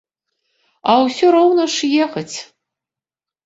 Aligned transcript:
А 0.93 0.95
ўсё 1.03 1.25
роўна 1.37 1.63
ж 1.77 1.93
ехаць. 2.09 2.37